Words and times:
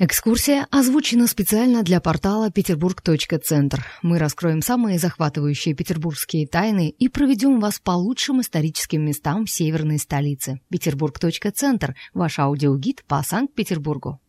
Экскурсия 0.00 0.68
озвучена 0.70 1.26
специально 1.26 1.82
для 1.82 2.00
портала 2.00 2.52
Петербург.центр. 2.52 3.84
Мы 4.02 4.20
раскроем 4.20 4.62
самые 4.62 4.96
захватывающие 4.96 5.74
петербургские 5.74 6.46
тайны 6.46 6.88
и 6.88 7.08
проведем 7.08 7.58
вас 7.58 7.80
по 7.80 7.90
лучшим 7.90 8.40
историческим 8.40 9.04
местам 9.04 9.48
северной 9.48 9.98
столицы. 9.98 10.60
Петербург.центр– 10.68 11.96
ваш 12.14 12.38
аудиогид 12.38 13.02
по 13.08 13.20
Санкт-Петербургу. 13.24 14.20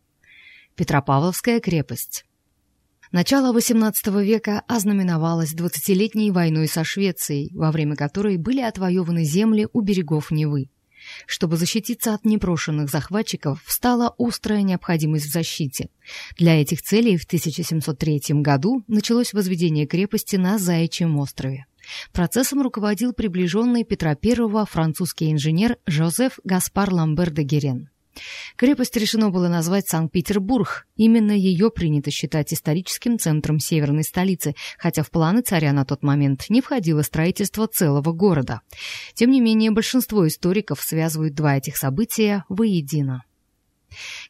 Петропавловская 0.74 1.60
крепость. 1.60 2.24
Начало 3.12 3.56
XVIII 3.56 4.24
века 4.24 4.64
ознаменовалось 4.66 5.52
двадцатилетней 5.52 6.32
войной 6.32 6.66
со 6.66 6.82
Швецией, 6.82 7.54
во 7.54 7.70
время 7.70 7.94
которой 7.94 8.38
были 8.38 8.60
отвоеваны 8.60 9.22
земли 9.22 9.68
у 9.72 9.82
берегов 9.82 10.32
Невы. 10.32 10.68
Чтобы 11.26 11.56
защититься 11.56 12.14
от 12.14 12.24
непрошенных 12.24 12.90
захватчиков, 12.90 13.62
встала 13.64 14.14
острая 14.18 14.62
необходимость 14.62 15.26
в 15.26 15.32
защите. 15.32 15.88
Для 16.36 16.60
этих 16.60 16.82
целей 16.82 17.16
в 17.16 17.24
1703 17.24 18.40
году 18.42 18.84
началось 18.88 19.32
возведение 19.32 19.86
крепости 19.86 20.36
на 20.36 20.58
Заячьем 20.58 21.18
острове. 21.18 21.66
Процессом 22.12 22.62
руководил 22.62 23.12
приближенный 23.12 23.84
Петра 23.84 24.16
I 24.22 24.66
французский 24.66 25.32
инженер 25.32 25.78
Жозеф 25.86 26.38
Гаспар 26.44 26.92
Ламбер 26.92 27.30
де 27.30 27.42
Герен. 27.42 27.88
Крепость 28.56 28.96
решено 28.96 29.30
было 29.30 29.48
назвать 29.48 29.88
Санкт-Петербург. 29.88 30.86
Именно 30.96 31.32
ее 31.32 31.70
принято 31.70 32.10
считать 32.10 32.52
историческим 32.52 33.18
центром 33.18 33.58
северной 33.58 34.04
столицы, 34.04 34.54
хотя 34.78 35.02
в 35.02 35.10
планы 35.10 35.42
царя 35.42 35.72
на 35.72 35.84
тот 35.84 36.02
момент 36.02 36.46
не 36.48 36.60
входило 36.60 37.02
строительство 37.02 37.66
целого 37.66 38.12
города. 38.12 38.60
Тем 39.14 39.30
не 39.30 39.40
менее, 39.40 39.70
большинство 39.70 40.26
историков 40.26 40.80
связывают 40.80 41.34
два 41.34 41.56
этих 41.56 41.76
события 41.76 42.44
воедино. 42.48 43.24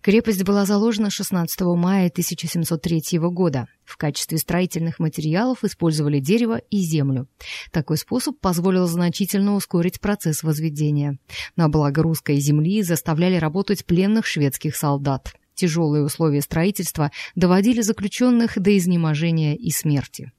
Крепость 0.00 0.44
была 0.44 0.64
заложена 0.64 1.10
16 1.10 1.60
мая 1.60 2.08
1703 2.08 3.18
года. 3.18 3.66
В 3.84 3.96
качестве 3.96 4.38
строительных 4.38 4.98
материалов 4.98 5.64
использовали 5.64 6.20
дерево 6.20 6.60
и 6.70 6.78
землю. 6.78 7.28
Такой 7.72 7.96
способ 7.96 8.38
позволил 8.40 8.86
значительно 8.86 9.54
ускорить 9.54 10.00
процесс 10.00 10.42
возведения. 10.42 11.18
На 11.56 11.68
благо 11.68 12.02
русской 12.02 12.38
земли 12.38 12.82
заставляли 12.82 13.36
работать 13.36 13.84
пленных 13.84 14.26
шведских 14.26 14.76
солдат. 14.76 15.34
Тяжелые 15.54 16.04
условия 16.04 16.40
строительства 16.40 17.10
доводили 17.34 17.82
заключенных 17.82 18.58
до 18.58 18.76
изнеможения 18.78 19.54
и 19.56 19.70
смерти. 19.70 20.32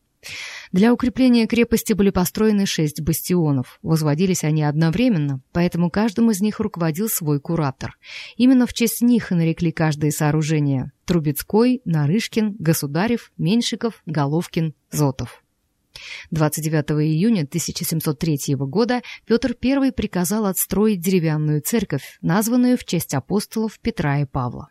Для 0.71 0.93
укрепления 0.93 1.47
крепости 1.47 1.93
были 1.93 2.11
построены 2.11 2.65
шесть 2.65 3.01
бастионов. 3.01 3.79
Возводились 3.81 4.43
они 4.43 4.63
одновременно, 4.63 5.41
поэтому 5.51 5.89
каждым 5.89 6.31
из 6.31 6.41
них 6.41 6.59
руководил 6.59 7.09
свой 7.09 7.39
куратор. 7.39 7.97
Именно 8.37 8.67
в 8.67 8.73
честь 8.73 9.01
них 9.01 9.31
нарекли 9.31 9.71
каждое 9.71 10.11
сооружение– 10.11 10.91
Трубецкой, 11.05 11.81
Нарышкин, 11.85 12.55
Государев, 12.59 13.31
Меньшиков, 13.37 14.01
Головкин, 14.05 14.73
Зотов. 14.91 15.43
29 16.31 16.91
июня 17.03 17.41
1703 17.41 18.55
года 18.55 19.01
Петр 19.25 19.55
I 19.61 19.91
приказал 19.91 20.45
отстроить 20.45 21.01
деревянную 21.01 21.61
церковь, 21.61 22.17
названную 22.21 22.77
в 22.77 22.85
честь 22.85 23.13
апостолов 23.13 23.79
Петра 23.79 24.21
и 24.21 24.25
Павла. 24.25 24.69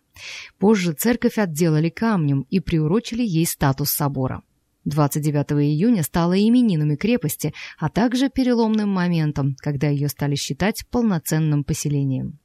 Позже 0.59 0.93
церковь 0.93 1.39
отделали 1.39 1.89
камнем 1.89 2.47
и 2.51 2.61
приурочили 2.61 3.23
ей 3.23 3.47
статус 3.47 3.91
собора. 3.91 4.43
29 4.85 5.53
июня 5.63 6.03
стала 6.03 6.39
именинами 6.39 6.97
крепости, 6.97 7.53
а 7.79 7.89
также 7.89 8.31
переломным 8.31 8.89
моментом, 8.89 9.57
когда 9.59 9.89
ее 9.89 10.09
стали 10.09 10.35
считать 10.35 10.85
полноценным 10.91 11.65
поселением. 11.65 12.39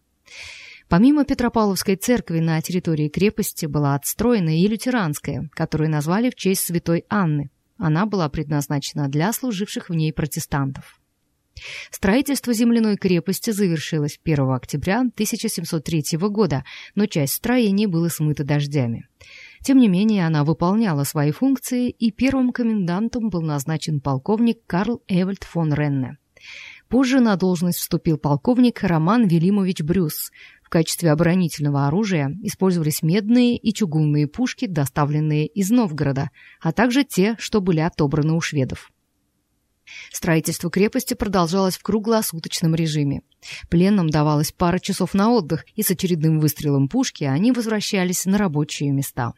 Помимо 0.87 1.25
Петропавловской 1.25 1.95
церкви 1.95 2.39
на 2.39 2.61
территории 2.61 3.09
крепости 3.09 3.65
была 3.65 3.95
отстроена 3.95 4.59
и 4.59 4.67
лютеранская, 4.67 5.49
которую 5.53 5.89
назвали 5.89 6.29
в 6.29 6.35
честь 6.35 6.61
святой 6.61 7.05
Анны. 7.09 7.49
Она 7.77 8.05
была 8.05 8.29
предназначена 8.29 9.09
для 9.09 9.33
служивших 9.33 9.89
в 9.89 9.93
ней 9.93 10.13
протестантов. 10.13 10.99
Строительство 11.89 12.53
земляной 12.53 12.97
крепости 12.97 13.51
завершилось 13.51 14.19
1 14.23 14.49
октября 14.51 14.99
1703 14.99 16.17
года, 16.29 16.63
но 16.95 17.05
часть 17.05 17.33
строений 17.33 17.85
была 17.85 18.09
смыта 18.09 18.43
дождями. 18.43 19.07
Тем 19.65 19.79
не 19.79 19.87
менее, 19.87 20.27
она 20.27 20.43
выполняла 20.43 21.05
свои 21.05 21.31
функции, 21.31 21.89
и 21.89 22.11
первым 22.11 22.51
комендантом 22.51 23.31
был 23.31 23.41
назначен 23.41 23.99
полковник 23.99 24.59
Карл 24.67 25.01
Эвальд 25.07 25.43
фон 25.43 25.73
Ренне. 25.73 26.19
Позже 26.87 27.19
на 27.19 27.35
должность 27.35 27.79
вступил 27.79 28.19
полковник 28.19 28.83
Роман 28.83 29.25
Велимович 29.25 29.81
Брюс. 29.81 30.29
В 30.61 30.69
качестве 30.69 31.11
оборонительного 31.11 31.87
оружия 31.87 32.37
использовались 32.43 33.01
медные 33.01 33.57
и 33.57 33.73
чугунные 33.73 34.27
пушки, 34.27 34.67
доставленные 34.67 35.47
из 35.47 35.71
Новгорода, 35.71 36.29
а 36.61 36.71
также 36.71 37.03
те, 37.03 37.35
что 37.39 37.59
были 37.59 37.79
отобраны 37.79 38.33
у 38.33 38.41
шведов. 38.41 38.91
Строительство 40.11 40.69
крепости 40.69 41.15
продолжалось 41.15 41.77
в 41.77 41.81
круглосуточном 41.81 42.75
режиме. 42.75 43.23
Пленным 43.71 44.11
давалось 44.11 44.51
пара 44.51 44.77
часов 44.77 45.15
на 45.15 45.31
отдых, 45.31 45.65
и 45.73 45.81
с 45.81 45.89
очередным 45.89 46.39
выстрелом 46.39 46.87
пушки 46.87 47.23
они 47.23 47.51
возвращались 47.51 48.25
на 48.25 48.37
рабочие 48.37 48.91
места. 48.91 49.33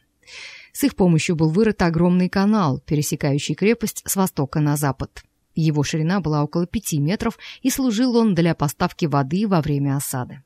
С 0.72 0.84
их 0.84 0.94
помощью 0.94 1.36
был 1.36 1.50
вырыт 1.50 1.82
огромный 1.82 2.28
канал, 2.28 2.80
пересекающий 2.80 3.54
крепость 3.54 4.02
с 4.06 4.16
востока 4.16 4.60
на 4.60 4.76
запад. 4.76 5.22
Его 5.54 5.82
ширина 5.82 6.20
была 6.20 6.44
около 6.44 6.66
пяти 6.66 7.00
метров, 7.00 7.36
и 7.62 7.70
служил 7.70 8.16
он 8.16 8.34
для 8.34 8.54
поставки 8.54 9.06
воды 9.06 9.48
во 9.48 9.60
время 9.60 9.96
осады. 9.96 10.42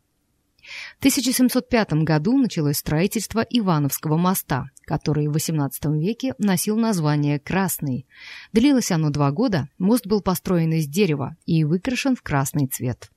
В 0.97 0.99
1705 1.01 1.93
году 2.05 2.39
началось 2.39 2.79
строительство 2.79 3.41
Ивановского 3.41 4.17
моста, 4.17 4.71
который 4.87 5.29
в 5.29 5.37
XVIII 5.37 5.99
веке 5.99 6.35
носил 6.39 6.77
название 6.79 7.39
«Красный». 7.39 8.07
Длилось 8.53 8.91
оно 8.91 9.11
два 9.11 9.33
года, 9.33 9.69
мост 9.79 10.07
был 10.07 10.23
построен 10.23 10.73
из 10.73 10.87
дерева 10.87 11.37
и 11.45 11.65
выкрашен 11.65 12.17
в 12.17 12.23
красный 12.23 12.69
цвет. 12.69 13.12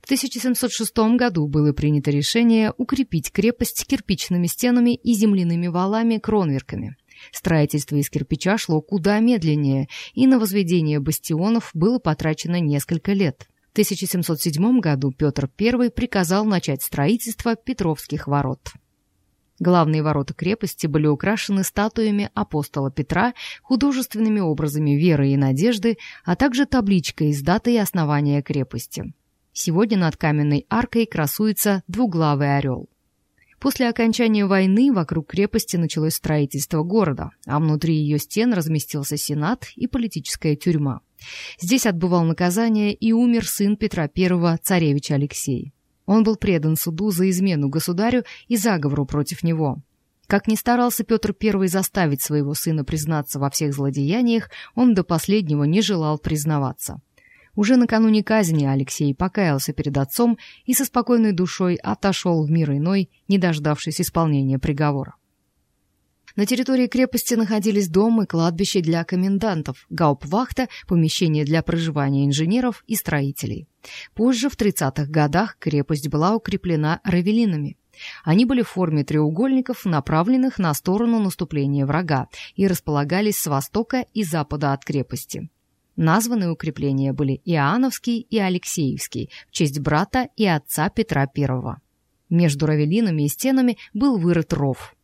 В 0.00 0.04
1706 0.04 0.96
году 1.16 1.46
было 1.46 1.72
принято 1.72 2.10
решение 2.10 2.72
укрепить 2.76 3.30
крепость 3.30 3.86
кирпичными 3.86 4.46
стенами 4.46 4.94
и 4.94 5.12
земляными 5.14 5.66
валами-кронверками. 5.66 6.96
Строительство 7.32 7.96
из 7.96 8.08
кирпича 8.08 8.58
шло 8.58 8.80
куда 8.80 9.18
медленнее, 9.18 9.88
и 10.14 10.26
на 10.26 10.38
возведение 10.38 11.00
бастионов 11.00 11.70
было 11.74 11.98
потрачено 11.98 12.60
несколько 12.60 13.12
лет. 13.12 13.48
В 13.68 13.72
1707 13.72 14.80
году 14.80 15.12
Петр 15.12 15.50
I 15.58 15.90
приказал 15.90 16.44
начать 16.44 16.82
строительство 16.82 17.54
Петровских 17.54 18.26
ворот. 18.26 18.72
Главные 19.60 20.02
ворота 20.02 20.34
крепости 20.34 20.86
были 20.86 21.06
украшены 21.06 21.64
статуями 21.64 22.30
апостола 22.34 22.92
Петра, 22.92 23.34
художественными 23.62 24.40
образами 24.40 24.92
веры 24.92 25.30
и 25.30 25.36
надежды, 25.36 25.98
а 26.24 26.36
также 26.36 26.64
табличкой 26.64 27.32
с 27.32 27.42
датой 27.42 27.80
основания 27.80 28.40
крепости. 28.40 29.12
Сегодня 29.60 29.98
над 29.98 30.16
каменной 30.16 30.66
аркой 30.70 31.04
красуется 31.04 31.82
двуглавый 31.88 32.58
орел. 32.58 32.88
После 33.58 33.88
окончания 33.88 34.46
войны 34.46 34.92
вокруг 34.92 35.26
крепости 35.26 35.76
началось 35.76 36.14
строительство 36.14 36.84
города, 36.84 37.30
а 37.44 37.58
внутри 37.58 37.96
ее 37.96 38.20
стен 38.20 38.52
разместился 38.52 39.16
сенат 39.16 39.66
и 39.74 39.88
политическая 39.88 40.54
тюрьма. 40.54 41.00
Здесь 41.60 41.86
отбывал 41.86 42.22
наказание 42.22 42.94
и 42.94 43.10
умер 43.10 43.48
сын 43.48 43.76
Петра 43.76 44.04
I, 44.04 44.58
царевич 44.62 45.10
Алексей. 45.10 45.72
Он 46.06 46.22
был 46.22 46.36
предан 46.36 46.76
суду 46.76 47.10
за 47.10 47.28
измену 47.28 47.68
государю 47.68 48.22
и 48.46 48.56
заговору 48.56 49.06
против 49.06 49.42
него. 49.42 49.82
Как 50.28 50.46
ни 50.46 50.54
старался 50.54 51.02
Петр 51.02 51.34
I 51.42 51.66
заставить 51.66 52.22
своего 52.22 52.54
сына 52.54 52.84
признаться 52.84 53.40
во 53.40 53.50
всех 53.50 53.74
злодеяниях, 53.74 54.50
он 54.76 54.94
до 54.94 55.02
последнего 55.02 55.64
не 55.64 55.82
желал 55.82 56.16
признаваться. 56.20 57.00
Уже 57.58 57.74
накануне 57.74 58.22
казни 58.22 58.66
Алексей 58.66 59.12
покаялся 59.12 59.72
перед 59.72 59.98
отцом 59.98 60.38
и 60.64 60.74
со 60.74 60.84
спокойной 60.84 61.32
душой 61.32 61.74
отошел 61.74 62.46
в 62.46 62.50
мир 62.52 62.70
иной, 62.70 63.10
не 63.26 63.36
дождавшись 63.36 64.00
исполнения 64.00 64.60
приговора. 64.60 65.16
На 66.36 66.46
территории 66.46 66.86
крепости 66.86 67.34
находились 67.34 67.88
дом 67.88 68.22
и 68.22 68.26
кладбище 68.26 68.80
для 68.80 69.02
комендантов, 69.02 69.86
гауптвахта, 69.90 70.68
помещение 70.86 71.44
для 71.44 71.64
проживания 71.64 72.26
инженеров 72.26 72.84
и 72.86 72.94
строителей. 72.94 73.66
Позже, 74.14 74.48
в 74.50 74.56
30-х 74.56 75.06
годах, 75.06 75.56
крепость 75.58 76.08
была 76.08 76.36
укреплена 76.36 77.00
равелинами. 77.02 77.76
Они 78.22 78.44
были 78.44 78.62
в 78.62 78.68
форме 78.68 79.02
треугольников, 79.02 79.84
направленных 79.84 80.60
на 80.60 80.72
сторону 80.74 81.18
наступления 81.18 81.86
врага, 81.86 82.28
и 82.54 82.68
располагались 82.68 83.38
с 83.38 83.48
востока 83.48 84.06
и 84.14 84.22
запада 84.22 84.72
от 84.74 84.84
крепости. 84.84 85.50
Названы 85.98 86.48
укрепления 86.48 87.12
были 87.12 87.40
Иоанновский 87.44 88.20
и 88.20 88.38
Алексеевский 88.38 89.30
в 89.48 89.50
честь 89.50 89.80
брата 89.80 90.28
и 90.36 90.46
отца 90.46 90.90
Петра 90.90 91.26
I. 91.36 91.48
Между 92.30 92.66
равелинами 92.66 93.24
и 93.24 93.28
стенами 93.28 93.78
был 93.94 94.16
вырыт 94.16 94.52
ров. 94.52 94.94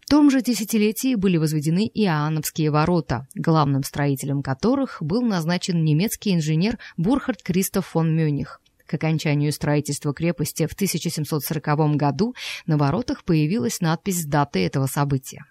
В 0.00 0.06
том 0.08 0.30
же 0.30 0.40
десятилетии 0.40 1.16
были 1.16 1.36
возведены 1.36 1.90
Иоанновские 1.92 2.70
ворота, 2.70 3.26
главным 3.34 3.82
строителем 3.82 4.44
которых 4.44 4.98
был 5.00 5.22
назначен 5.22 5.82
немецкий 5.82 6.32
инженер 6.32 6.78
Бурхард 6.96 7.42
Кристоф 7.42 7.86
фон 7.86 8.14
Мюних. 8.14 8.60
К 8.86 8.94
окончанию 8.94 9.50
строительства 9.50 10.14
крепости 10.14 10.68
в 10.68 10.74
1740 10.74 11.96
году 11.96 12.36
на 12.66 12.76
воротах 12.76 13.24
появилась 13.24 13.80
надпись 13.80 14.22
с 14.22 14.26
датой 14.26 14.62
этого 14.62 14.86
события. 14.86 15.44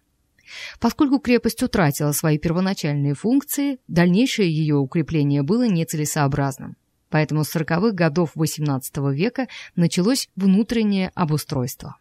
Поскольку 0.80 1.20
крепость 1.20 1.64
утратила 1.64 2.12
свои 2.12 2.38
первоначальные 2.38 3.14
функции, 3.14 3.80
дальнейшее 3.88 4.52
ее 4.52 4.76
укрепление 4.76 5.44
было 5.44 5.68
нецелесообразным. 5.68 6.76
Поэтому 7.10 7.44
с 7.44 7.56
40-х 7.56 7.92
годов 7.92 8.36
XVIII 8.36 9.14
века 9.14 9.48
началось 9.76 10.30
внутреннее 10.36 11.12
обустройство. 11.14 11.98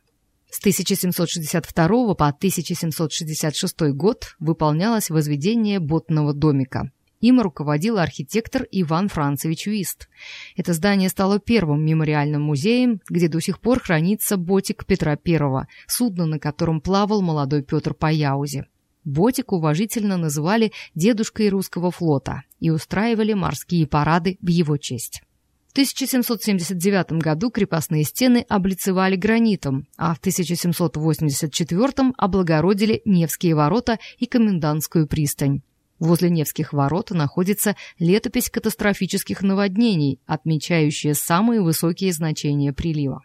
С 0.51 0.59
1762 0.59 2.15
по 2.15 2.29
1766 2.29 3.81
год 3.93 4.35
выполнялось 4.39 5.11
возведение 5.11 5.81
ботного 5.81 6.35
домика. 6.35 6.91
Им 7.23 7.41
руководил 7.41 7.99
архитектор 7.99 8.67
Иван 8.73 9.09
Францевич 9.09 9.67
Вист. 9.67 10.09
Это 10.57 10.73
здание 10.73 11.09
стало 11.09 11.39
первым 11.39 11.87
мемориальным 11.87 12.43
музеем, 12.43 13.01
где 13.09 13.29
до 13.29 13.41
сих 13.41 13.61
пор 13.61 13.81
хранится 13.81 14.37
ботик 14.37 14.85
Петра 14.85 15.17
I, 15.25 15.67
судно, 15.87 16.27
на 16.27 16.41
котором 16.41 16.81
плавал 16.81 17.23
молодой 17.23 17.63
Петр 17.63 17.95
по 17.95 18.13
Яузе. 18.13 18.67
Ботик 19.05 19.53
уважительно 19.53 20.17
называли 20.17 20.73
«дедушкой 20.97 21.49
русского 21.49 21.93
флота» 21.93 22.43
и 22.59 22.71
устраивали 22.71 23.35
морские 23.35 23.87
парады 23.87 24.37
в 24.43 24.49
его 24.49 24.77
честь. 24.77 25.23
В 25.69 25.73
1779 25.73 27.13
году 27.23 27.51
крепостные 27.51 28.03
стены 28.03 28.45
облицевали 28.49 29.15
гранитом, 29.15 29.87
а 29.97 30.15
в 30.15 30.19
1784 30.19 32.13
облагородили 32.19 33.01
Невские 33.05 33.55
ворота 33.55 34.01
и 34.19 34.27
Комендантскую 34.27 35.07
пристань. 35.07 35.63
Возле 36.03 36.31
Невских 36.31 36.73
ворот 36.73 37.13
находится 37.13 37.77
летопись 38.01 38.51
катастрофических 38.51 39.41
наводнений, 39.41 40.19
отмечающая 40.27 41.15
самые 41.15 41.61
высокие 41.61 42.13
значения 42.13 42.73
прилива. 42.73 43.23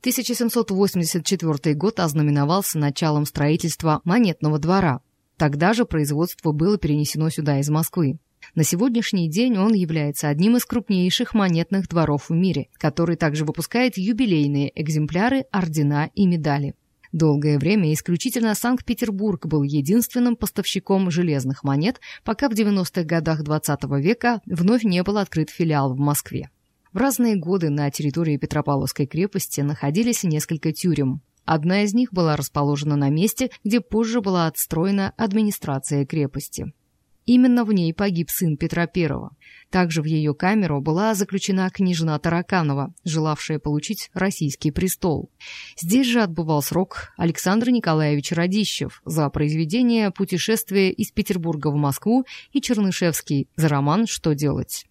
1784 0.00 1.74
год 1.74 2.00
ознаменовался 2.00 2.78
началом 2.78 3.26
строительства 3.26 4.00
монетного 4.04 4.58
двора. 4.58 5.02
Тогда 5.36 5.74
же 5.74 5.84
производство 5.84 6.52
было 6.52 6.78
перенесено 6.78 7.28
сюда 7.28 7.60
из 7.60 7.68
Москвы. 7.68 8.18
На 8.54 8.64
сегодняшний 8.64 9.28
день 9.28 9.58
он 9.58 9.74
является 9.74 10.28
одним 10.28 10.56
из 10.56 10.64
крупнейших 10.64 11.34
монетных 11.34 11.88
дворов 11.88 12.30
в 12.30 12.32
мире, 12.32 12.68
который 12.78 13.16
также 13.16 13.44
выпускает 13.44 13.98
юбилейные 13.98 14.72
экземпляры, 14.74 15.44
ордена 15.52 16.08
и 16.14 16.26
медали. 16.26 16.74
Долгое 17.14 17.60
время 17.60 17.92
исключительно 17.92 18.56
Санкт-Петербург 18.56 19.46
был 19.46 19.62
единственным 19.62 20.34
поставщиком 20.34 21.12
железных 21.12 21.62
монет, 21.62 22.00
пока 22.24 22.48
в 22.48 22.54
90-х 22.54 23.04
годах 23.04 23.42
XX 23.42 23.78
-го 23.82 24.00
века 24.00 24.40
вновь 24.46 24.82
не 24.82 25.00
был 25.04 25.18
открыт 25.18 25.48
филиал 25.48 25.94
в 25.94 25.98
Москве. 26.00 26.50
В 26.92 26.96
разные 26.96 27.36
годы 27.36 27.70
на 27.70 27.88
территории 27.92 28.36
Петропавловской 28.36 29.06
крепости 29.06 29.60
находились 29.60 30.24
несколько 30.24 30.72
тюрем. 30.72 31.20
Одна 31.44 31.84
из 31.84 31.94
них 31.94 32.12
была 32.12 32.34
расположена 32.34 32.96
на 32.96 33.10
месте, 33.10 33.50
где 33.62 33.80
позже 33.80 34.20
была 34.20 34.48
отстроена 34.48 35.12
администрация 35.16 36.04
крепости. 36.04 36.72
Именно 37.26 37.64
в 37.64 37.72
ней 37.72 37.94
погиб 37.94 38.28
сын 38.30 38.56
Петра 38.56 38.86
I. 38.94 39.08
Также 39.70 40.02
в 40.02 40.04
ее 40.04 40.34
камеру 40.34 40.82
была 40.82 41.14
заключена 41.14 41.70
княжна 41.70 42.18
Тараканова, 42.18 42.92
желавшая 43.04 43.58
получить 43.58 44.10
российский 44.12 44.70
престол. 44.70 45.30
Здесь 45.80 46.06
же 46.06 46.22
отбывал 46.22 46.62
срок 46.62 47.12
Александр 47.16 47.70
Николаевич 47.70 48.32
Радищев 48.32 49.00
за 49.06 49.28
произведение 49.30 50.10
«Путешествие 50.10 50.92
из 50.92 51.12
Петербурга 51.12 51.68
в 51.68 51.76
Москву» 51.76 52.26
и 52.52 52.60
Чернышевский 52.60 53.48
за 53.56 53.68
роман 53.68 54.06
«Что 54.06 54.34
делать?». 54.34 54.84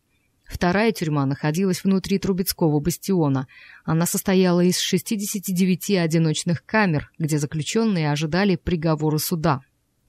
Вторая 0.46 0.92
тюрьма 0.92 1.26
находилась 1.26 1.84
внутри 1.84 2.20
Трубецкого 2.20 2.80
бастиона. 2.80 3.48
Она 3.86 4.06
состояла 4.06 4.62
из 4.62 4.80
69 4.80 5.92
одиночных 5.92 6.66
камер, 6.66 7.12
где 7.18 7.40
заключенные 7.40 8.12
ожидали 8.12 8.56
приговора 8.56 9.18
суда. 9.18 9.62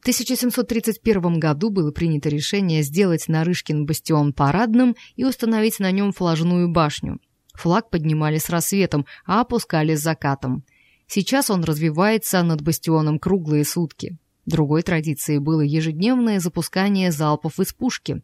В 0.05 0.07
1731 0.07 1.39
году 1.41 1.71
было 1.71 1.91
принято 1.91 2.29
решение 2.29 2.83
сделать 2.83 3.27
Нарышкин 3.27 3.87
бастион 3.87 4.35
парадным 4.35 4.97
и 5.17 5.25
установить 5.25 5.79
на 5.79 5.91
нем 5.93 6.13
флажную 6.13 6.71
башню. 6.71 7.21
Флаг 7.55 7.89
поднимали 7.89 8.37
с 8.37 8.51
рассветом, 8.51 9.07
а 9.25 9.41
опускали 9.41 9.95
с 9.95 10.03
закатом. 10.03 10.63
Сейчас 11.07 11.49
он 11.49 11.65
развивается 11.65 12.43
над 12.43 12.61
бастионом 12.61 13.19
круглые 13.19 13.65
сутки. 13.65 14.19
Другой 14.45 14.83
традицией 14.83 15.39
было 15.39 15.63
ежедневное 15.63 16.39
запускание 16.39 17.11
залпов 17.11 17.59
из 17.59 17.73
пушки. 17.73 18.21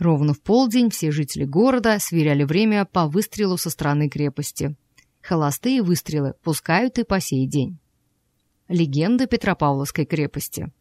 Ровно 0.00 0.34
в 0.34 0.42
полдень 0.42 0.90
все 0.90 1.12
жители 1.12 1.44
города 1.44 1.96
сверяли 2.00 2.42
время 2.42 2.86
по 2.86 3.06
выстрелу 3.06 3.56
со 3.56 3.70
стороны 3.70 4.08
крепости. 4.08 4.74
Холостые 5.22 5.82
выстрелы 5.82 6.34
пускают 6.42 6.98
и 6.98 7.04
по 7.04 7.20
сей 7.20 7.46
день. 7.46 7.78
Легенда 8.66 9.28
Петропавловской 9.28 10.06
крепости 10.06 10.72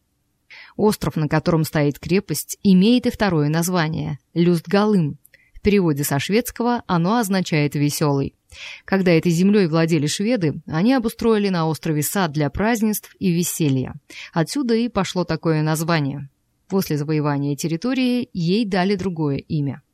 Остров, 0.80 1.18
на 1.18 1.28
котором 1.28 1.66
стоит 1.66 2.00
крепость, 2.00 2.58
имеет 2.64 3.06
и 3.06 3.12
второе 3.12 3.50
название– 3.50 4.18
Люстгалым. 4.34 5.18
В 5.54 5.60
переводе 5.60 6.06
со 6.06 6.20
шведского 6.20 6.84
оно 6.88 7.18
означает 7.18 7.76
«веселый». 7.76 8.34
Когда 8.86 9.12
этой 9.12 9.30
землей 9.30 9.68
владели 9.68 10.08
шведы, 10.08 10.62
они 10.68 10.94
обустроили 10.94 11.50
на 11.50 11.68
острове 11.68 12.02
сад 12.02 12.32
для 12.32 12.50
празднеств 12.50 13.14
и 13.20 13.30
веселья. 13.30 13.96
Отсюда 14.32 14.74
и 14.74 14.88
пошло 14.88 15.26
такое 15.26 15.64
название. 15.64 16.30
После 16.70 16.98
завоевания 16.98 17.58
территории 17.58 18.30
ей 18.32 18.64
дали 18.64 18.96
другое 18.96 19.36
имя– 19.36 19.82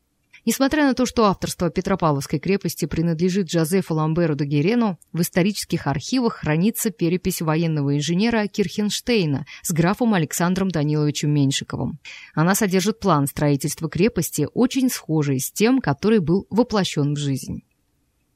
Несмотря 0.46 0.86
на 0.86 0.94
то, 0.94 1.08
что 1.08 1.26
авторство 1.26 1.72
Петропавловской 1.72 2.38
крепости 2.38 2.86
принадлежит 2.86 3.50
Жозефу 3.50 3.96
Ламберу 3.96 4.36
де 4.36 4.46
Герену, 4.46 5.00
в 5.12 5.22
исторических 5.22 5.88
архивах 5.88 6.36
хранится 6.36 6.92
перепись 6.92 7.42
военного 7.42 7.98
инженера 7.98 8.48
Кирхенштейна 8.48 9.48
с 9.64 9.72
графом 9.72 10.14
Александром 10.14 10.70
Даниловичем 10.70 11.32
Меньшиковым. 11.32 12.00
Она 12.36 12.54
содержит 12.54 13.00
план 13.00 13.26
строительства 13.26 13.90
крепости, 13.90 14.48
очень 14.54 14.92
схожий 14.92 15.40
с 15.40 15.52
тем, 15.52 15.82
который 15.82 16.20
был 16.20 16.46
воплощен 16.52 17.16
в 17.16 17.18
жизнь. 17.18 17.64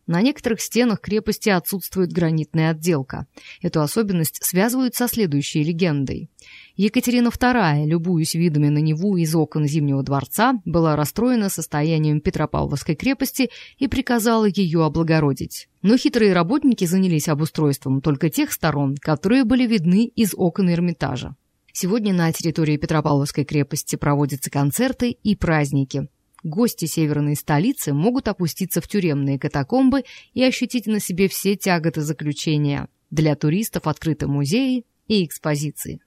На 0.10 0.24
некоторых 0.24 0.60
стенах 0.60 1.02
крепости 1.02 1.50
отсутствует 1.50 2.12
гранитная 2.12 2.72
отделка. 2.72 3.28
Эту 3.62 3.82
особенность 3.82 4.44
связывают 4.44 4.96
со 4.96 5.08
следующей 5.08 5.64
легендой. 5.64 6.32
Екатерина 6.76 7.28
II, 7.28 7.86
любуясь 7.86 8.34
видами 8.34 8.70
на 8.70 8.80
Неву 8.80 9.18
из 9.18 9.36
окон 9.36 9.68
Зимнего 9.68 10.02
дворца, 10.02 10.56
была 10.66 10.96
расстроена 10.96 11.50
состоянием 11.50 12.22
Петропавловской 12.22 12.96
крепости 12.96 13.52
и 13.78 13.88
приказала 13.88 14.46
ее 14.46 14.84
облагородить. 14.84 15.70
Но 15.84 15.96
хитрые 15.96 16.34
работники 16.34 16.86
занялись 16.86 17.30
обустройством 17.30 18.02
только 18.02 18.32
тех 18.32 18.52
сторон, 18.52 18.96
которые 19.00 19.44
были 19.44 19.68
видны 19.68 20.06
из 20.06 20.34
окон 20.36 20.72
Эрмитажа. 20.72 21.36
Сегодня 21.72 22.16
на 22.16 22.31
территории 22.31 22.78
Петропавловской 22.78 23.45
крепости 23.45 23.95
проводятся 23.95 24.50
концерты 24.50 25.12
и 25.12 25.36
праздники. 25.36 26.10
Гости 26.44 26.86
северной 26.86 27.36
столицы 27.36 27.94
могут 27.94 28.28
опуститься 28.28 28.81
в 28.81 28.88
тюремные 28.88 29.38
катакомбы 29.38 30.04
и 30.34 30.44
ощутить 30.44 30.88
на 30.88 31.00
себе 31.00 31.28
все 31.28 31.56
тяготы 31.56 32.02
заключения. 32.02 32.88
Для 33.10 33.36
туристов 33.36 33.88
открыты 33.88 34.28
музеи 34.28 34.86
и 35.08 35.26
экспозиции. 35.26 36.00